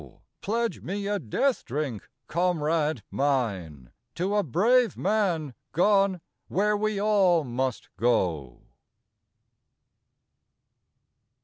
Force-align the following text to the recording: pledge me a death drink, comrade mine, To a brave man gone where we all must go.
pledge 0.41 0.81
me 0.81 1.05
a 1.05 1.19
death 1.19 1.63
drink, 1.63 2.09
comrade 2.25 3.03
mine, 3.11 3.91
To 4.15 4.35
a 4.35 4.41
brave 4.41 4.97
man 4.97 5.53
gone 5.73 6.21
where 6.47 6.75
we 6.75 6.99
all 6.99 7.43
must 7.43 7.87
go. 7.97 8.63